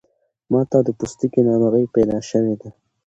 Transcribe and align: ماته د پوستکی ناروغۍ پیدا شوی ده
ماته 0.51 0.79
د 0.83 0.89
پوستکی 0.97 1.41
ناروغۍ 1.49 1.85
پیدا 1.95 2.17
شوی 2.29 2.55
ده 2.61 2.69